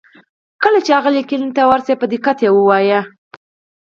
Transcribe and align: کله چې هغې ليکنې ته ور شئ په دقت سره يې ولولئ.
کله 0.63 0.79
چې 0.85 0.91
هغې 0.97 1.11
ليکنې 1.17 1.47
ته 1.55 1.61
ور 1.69 1.79
شئ 1.85 1.95
په 1.99 2.05
دقت 2.13 2.35
سره 2.39 2.43
يې 2.45 2.49
ولولئ. 2.53 2.91